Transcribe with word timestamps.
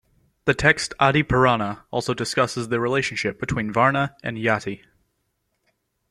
The 0.45 0.55
text 0.55 0.95
Adi 0.99 1.21
purana 1.21 1.83
also 1.91 2.15
discusses 2.15 2.69
the 2.69 2.79
relationship 2.79 3.39
between 3.39 3.71
varna 3.71 4.15
and 4.23 4.35
jati. 4.35 4.81